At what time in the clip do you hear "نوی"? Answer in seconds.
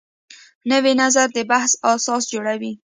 0.71-0.93